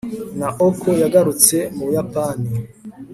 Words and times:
naoko 0.39 0.87
yagarutse 1.01 1.57
mu 1.75 1.83
buyapani 1.87 2.49